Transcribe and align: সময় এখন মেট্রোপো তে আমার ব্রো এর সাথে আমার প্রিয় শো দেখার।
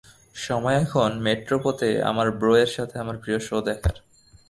সময় 0.35 0.77
এখন 0.77 1.11
মেট্রোপো 1.19 1.71
তে 1.71 1.89
আমার 2.03 2.27
ব্রো 2.31 2.53
এর 2.55 2.67
সাথে 2.67 2.95
আমার 2.99 3.17
প্রিয় 3.17 3.39
শো 3.39 3.57
দেখার। 3.61 3.95